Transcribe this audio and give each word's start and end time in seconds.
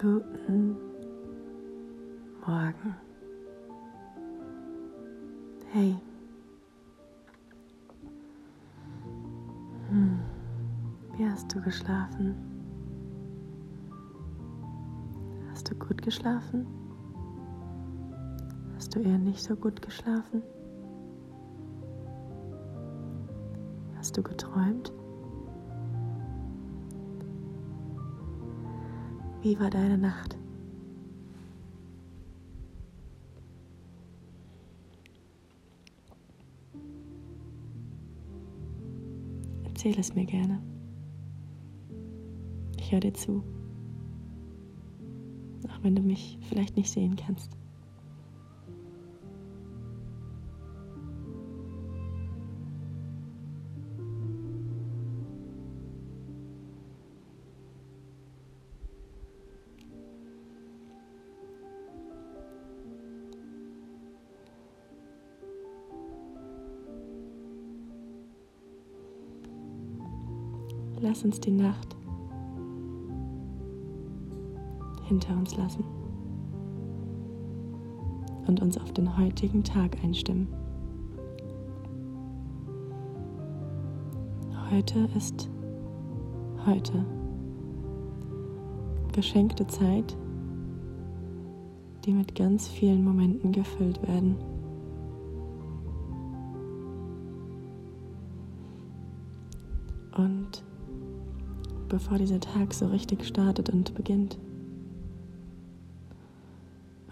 Guten 0.00 0.78
Morgen. 2.46 2.94
Hey. 5.72 5.94
Hm. 9.90 10.20
Wie 11.18 11.28
hast 11.28 11.54
du 11.54 11.60
geschlafen? 11.60 12.34
Hast 15.50 15.70
du 15.70 15.74
gut 15.74 16.00
geschlafen? 16.00 16.66
Hast 18.76 18.94
du 18.94 19.00
eher 19.00 19.18
nicht 19.18 19.42
so 19.42 19.54
gut 19.54 19.82
geschlafen? 19.82 20.42
Hast 23.98 24.16
du 24.16 24.22
geträumt? 24.22 24.94
Wie 29.42 29.58
war 29.58 29.70
deine 29.70 29.96
Nacht? 29.96 30.36
Erzähl 39.64 39.98
es 39.98 40.14
mir 40.14 40.26
gerne. 40.26 40.60
Ich 42.78 42.92
höre 42.92 43.00
dir 43.00 43.14
zu. 43.14 43.42
Auch 45.68 45.82
wenn 45.82 45.96
du 45.96 46.02
mich 46.02 46.38
vielleicht 46.42 46.76
nicht 46.76 46.90
sehen 46.90 47.16
kannst. 47.16 47.59
Lass 71.02 71.24
uns 71.24 71.40
die 71.40 71.50
Nacht 71.50 71.96
hinter 75.04 75.34
uns 75.34 75.56
lassen 75.56 75.82
und 78.46 78.60
uns 78.60 78.76
auf 78.76 78.92
den 78.92 79.16
heutigen 79.16 79.64
Tag 79.64 79.96
einstimmen. 80.04 80.46
Heute 84.70 85.08
ist 85.16 85.48
heute. 86.66 87.04
Geschenkte 89.12 89.66
Zeit, 89.66 90.16
die 92.04 92.12
mit 92.12 92.34
ganz 92.34 92.68
vielen 92.68 93.02
Momenten 93.02 93.52
gefüllt 93.52 94.00
werden. 94.06 94.36
Und 100.16 100.62
bevor 101.90 102.18
dieser 102.18 102.40
Tag 102.40 102.72
so 102.72 102.86
richtig 102.86 103.26
startet 103.26 103.68
und 103.68 103.94
beginnt. 103.94 104.38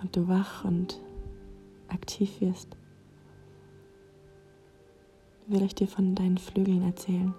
Und 0.01 0.17
du 0.17 0.29
wach 0.29 0.65
und 0.65 1.01
aktiv 1.89 2.41
wirst, 2.41 2.77
will 5.49 5.63
ich 5.63 5.75
dir 5.75 5.89
von 5.89 6.15
deinen 6.15 6.39
Flügeln 6.39 6.83
erzählen. 6.83 7.35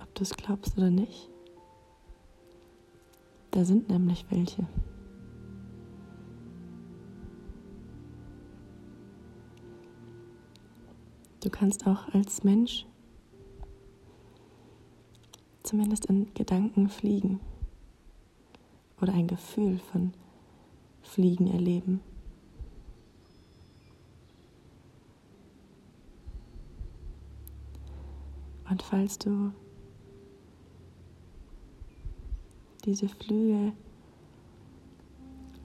Ob 0.00 0.14
du 0.14 0.22
es 0.22 0.34
glaubst 0.34 0.78
oder 0.78 0.90
nicht, 0.90 1.28
da 3.50 3.64
sind 3.64 3.90
nämlich 3.90 4.24
welche. 4.30 4.66
Kannst 11.58 11.86
auch 11.86 12.12
als 12.12 12.44
Mensch 12.44 12.84
zumindest 15.62 16.04
in 16.04 16.32
Gedanken 16.34 16.90
fliegen 16.90 17.40
oder 19.00 19.14
ein 19.14 19.26
Gefühl 19.26 19.78
von 19.78 20.12
Fliegen 21.00 21.50
erleben. 21.50 22.00
Und 28.68 28.82
falls 28.82 29.18
du 29.18 29.52
diese 32.84 33.08
Flügel 33.08 33.72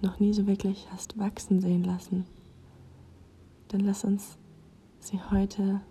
noch 0.02 0.20
nie 0.22 0.34
so 0.34 0.48
wirklich 0.48 0.90
hast 0.92 1.18
wachsen 1.18 1.60
sehen 1.60 1.84
lassen, 1.84 2.26
dann 3.68 3.82
lass 3.82 4.06
uns 4.06 4.38
sie 5.02 5.20
heute 5.32 5.82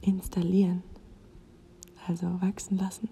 installieren, 0.00 0.82
also 2.06 2.26
wachsen 2.42 2.76
lassen. 2.76 3.08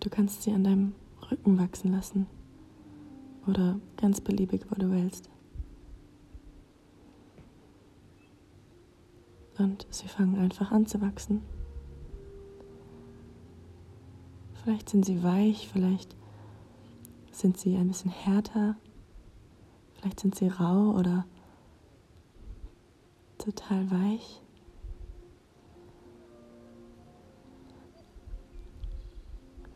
Du 0.00 0.10
kannst 0.10 0.42
sie 0.42 0.52
an 0.52 0.64
deinem 0.64 0.94
Rücken 1.30 1.58
wachsen 1.58 1.92
lassen 1.92 2.26
oder 3.46 3.80
ganz 3.96 4.20
beliebig, 4.20 4.66
wo 4.70 4.74
du 4.74 4.90
willst. 4.90 5.30
Und 9.58 9.86
sie 9.90 10.08
fangen 10.08 10.38
einfach 10.38 10.72
an 10.72 10.86
zu 10.86 11.00
wachsen. 11.00 11.42
Vielleicht 14.62 14.88
sind 14.90 15.04
sie 15.04 15.22
weich, 15.22 15.68
vielleicht 15.72 16.14
sind 17.30 17.58
sie 17.58 17.76
ein 17.76 17.88
bisschen 17.88 18.10
härter. 18.10 18.76
Vielleicht 20.04 20.20
sind 20.20 20.34
sie 20.34 20.48
rau 20.48 20.90
oder 20.90 21.24
total 23.38 23.90
weich. 23.90 24.42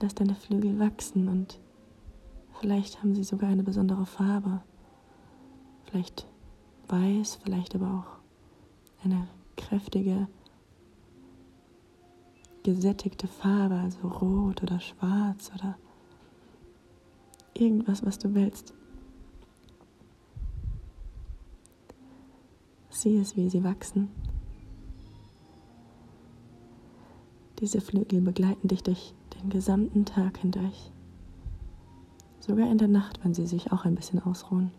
Lass 0.03 0.15
deine 0.15 0.35
Flügel 0.35 0.79
wachsen 0.79 1.29
und 1.29 1.59
vielleicht 2.61 2.99
haben 2.99 3.15
sie 3.15 3.25
sogar 3.25 3.49
eine 3.49 3.63
besondere 3.63 4.05
Farbe. 4.05 4.61
Vielleicht 5.87 6.27
weiß, 6.89 7.39
vielleicht 7.43 7.75
aber 7.75 8.05
auch 8.05 9.03
eine 9.07 9.29
kräftige, 9.57 10.29
gesättigte 12.65 13.29
Farbe, 13.29 13.77
also 13.77 14.07
rot 14.07 14.63
oder 14.63 14.79
schwarz 14.79 15.51
oder 15.55 15.79
irgendwas, 17.55 18.05
was 18.05 18.19
du 18.19 18.35
willst. 18.35 18.75
Sieh 22.99 23.19
es, 23.19 23.37
wie 23.37 23.49
sie 23.49 23.63
wachsen. 23.63 24.09
Diese 27.61 27.81
Flügel 27.81 28.21
begleiten 28.21 28.67
dich 28.67 28.83
durch 28.83 29.15
den 29.37 29.51
gesamten 29.51 30.05
Tag 30.05 30.39
hindurch. 30.39 30.91
Sogar 32.41 32.69
in 32.69 32.79
der 32.79 32.89
Nacht, 32.89 33.23
wenn 33.23 33.35
sie 33.35 33.47
sich 33.47 33.71
auch 33.71 33.85
ein 33.85 33.95
bisschen 33.95 34.21
ausruhen 34.21 34.73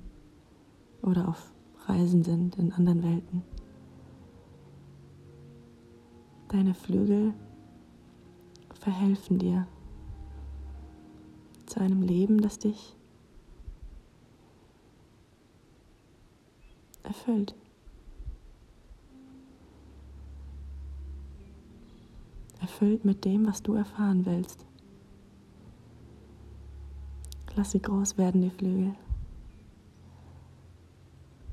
oder 1.02 1.30
auf 1.30 1.54
Reisen 1.86 2.26
sind 2.26 2.58
in 2.58 2.74
anderen 2.74 3.04
Welten. 3.04 3.42
Deine 6.50 6.74
Flügel 6.74 7.34
verhelfen 8.74 9.40
dir 9.40 9.66
zu 11.68 11.80
einem 11.80 12.02
Leben, 12.02 12.42
das 12.42 12.60
dich 12.60 12.98
erfüllt. 17.04 17.56
Erfüllt 22.80 23.04
mit 23.04 23.26
dem, 23.26 23.46
was 23.46 23.62
du 23.62 23.74
erfahren 23.74 24.26
willst. 24.26 24.66
Lass 27.56 27.72
sie 27.72 27.82
groß 27.82 28.18
werden, 28.18 28.42
die 28.42 28.50
Flügel. 28.50 28.94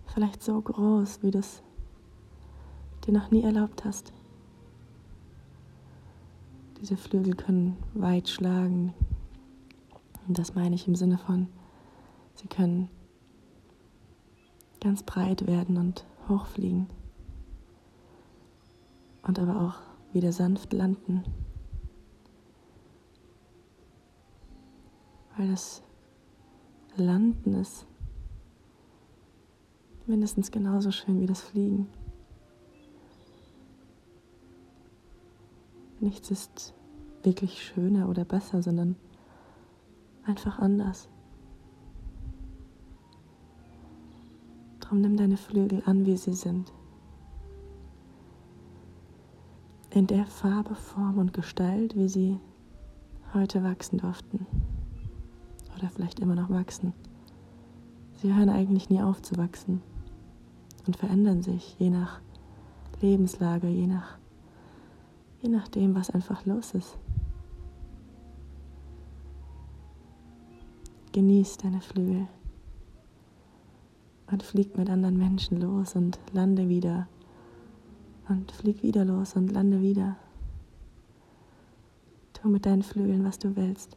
Vielleicht 0.06 0.40
so 0.40 0.60
groß, 0.60 1.24
wie 1.24 1.32
du 1.32 1.40
es 1.40 1.62
dir 3.04 3.12
noch 3.12 3.32
nie 3.32 3.42
erlaubt 3.42 3.84
hast. 3.84 4.12
Diese 6.80 6.96
Flügel 6.96 7.34
können 7.34 7.76
weit 7.94 8.28
schlagen. 8.28 8.94
Und 10.28 10.38
das 10.38 10.54
meine 10.54 10.76
ich 10.76 10.86
im 10.86 10.94
Sinne 10.94 11.18
von, 11.18 11.48
sie 12.34 12.46
können 12.46 12.88
ganz 14.80 15.02
breit 15.02 15.48
werden 15.48 15.76
und 15.76 16.04
hochfliegen. 16.28 16.86
Und 19.22 19.40
aber 19.40 19.60
auch 19.60 19.95
wieder 20.16 20.32
sanft 20.32 20.72
landen. 20.72 21.22
Weil 25.36 25.48
das 25.50 25.82
Landen 26.96 27.52
ist 27.52 27.86
mindestens 30.06 30.50
genauso 30.50 30.90
schön 30.90 31.20
wie 31.20 31.26
das 31.26 31.42
Fliegen. 31.42 31.88
Nichts 36.00 36.30
ist 36.30 36.72
wirklich 37.22 37.62
schöner 37.62 38.08
oder 38.08 38.24
besser, 38.24 38.62
sondern 38.62 38.96
einfach 40.24 40.58
anders. 40.58 41.10
Drum 44.80 45.02
nimm 45.02 45.18
deine 45.18 45.36
Flügel 45.36 45.82
an, 45.84 46.06
wie 46.06 46.16
sie 46.16 46.32
sind. 46.32 46.72
In 49.96 50.06
der 50.06 50.26
Farbe, 50.26 50.74
Form 50.74 51.16
und 51.16 51.32
Gestalt, 51.32 51.96
wie 51.96 52.10
sie 52.10 52.38
heute 53.32 53.64
wachsen 53.64 53.96
durften. 53.96 54.46
Oder 55.74 55.88
vielleicht 55.88 56.20
immer 56.20 56.34
noch 56.34 56.50
wachsen. 56.50 56.92
Sie 58.20 58.34
hören 58.34 58.50
eigentlich 58.50 58.90
nie 58.90 59.00
auf 59.00 59.22
zu 59.22 59.38
wachsen 59.38 59.80
und 60.86 60.98
verändern 60.98 61.42
sich 61.42 61.76
je 61.78 61.88
nach 61.88 62.20
Lebenslage, 63.00 63.68
je 63.68 63.86
nach 63.86 64.18
je 65.40 65.48
nachdem, 65.48 65.94
was 65.94 66.10
einfach 66.10 66.44
los 66.44 66.74
ist. 66.74 66.98
Genieß 71.12 71.56
deine 71.56 71.80
Flügel 71.80 72.26
und 74.30 74.42
flieg 74.42 74.76
mit 74.76 74.90
anderen 74.90 75.16
Menschen 75.16 75.58
los 75.58 75.96
und 75.96 76.18
lande 76.34 76.68
wieder 76.68 77.08
und 78.28 78.50
flieg 78.52 78.82
wieder 78.82 79.04
los 79.04 79.34
und 79.34 79.48
lande 79.48 79.80
wieder. 79.80 80.16
Tu 82.32 82.48
mit 82.48 82.66
deinen 82.66 82.82
Flügeln, 82.82 83.24
was 83.24 83.38
du 83.38 83.56
willst. 83.56 83.96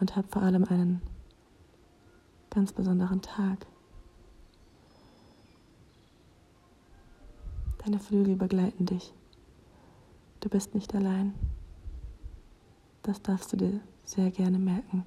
Und 0.00 0.14
hab 0.14 0.30
vor 0.30 0.42
allem 0.42 0.64
einen 0.64 1.02
ganz 2.50 2.72
besonderen 2.72 3.20
Tag. 3.20 3.66
Deine 7.84 7.98
Flügel 7.98 8.36
begleiten 8.36 8.86
dich. 8.86 9.12
Du 10.40 10.48
bist 10.48 10.74
nicht 10.74 10.94
allein. 10.94 11.34
Das 13.02 13.22
darfst 13.22 13.52
du 13.52 13.56
dir 13.56 13.80
sehr 14.04 14.30
gerne 14.30 14.58
merken. 14.58 15.04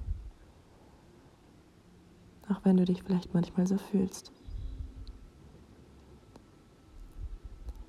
Auch 2.48 2.64
wenn 2.64 2.76
du 2.76 2.84
dich 2.84 3.02
vielleicht 3.02 3.32
manchmal 3.32 3.66
so 3.66 3.78
fühlst. 3.78 4.32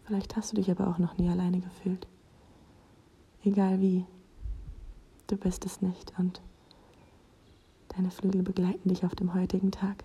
Vielleicht 0.05 0.35
hast 0.35 0.51
du 0.51 0.55
dich 0.57 0.69
aber 0.69 0.87
auch 0.87 0.97
noch 0.97 1.17
nie 1.17 1.29
alleine 1.29 1.59
gefühlt. 1.59 2.07
Egal 3.43 3.79
wie, 3.79 4.05
du 5.27 5.37
bist 5.37 5.65
es 5.65 5.81
nicht 5.81 6.13
und 6.17 6.41
deine 7.89 8.11
Flügel 8.11 8.43
begleiten 8.43 8.89
dich 8.89 9.05
auf 9.05 9.15
dem 9.15 9.33
heutigen 9.33 9.71
Tag. 9.71 10.03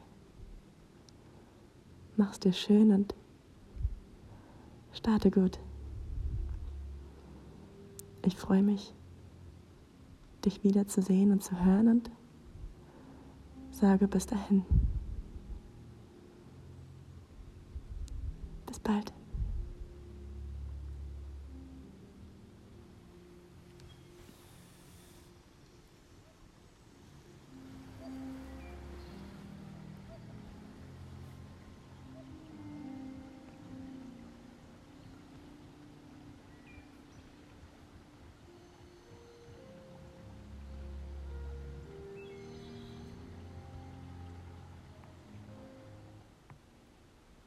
Mach's 2.17 2.41
dir 2.41 2.53
schön 2.53 2.93
und 2.93 3.15
Starte 4.99 5.31
gut. 5.31 5.61
Ich 8.25 8.37
freue 8.37 8.65
mich, 8.65 8.93
dich 10.45 10.65
wiederzusehen 10.65 11.31
und 11.31 11.43
zu 11.43 11.65
hören 11.65 11.87
und 11.89 12.11
sage 13.71 14.09
bis 14.09 14.27
dahin. 14.27 14.65
Bis 18.67 18.81
bald. 18.81 19.13